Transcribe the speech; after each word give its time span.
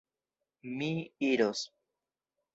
Mi 0.79 0.89
iros. 1.29 1.63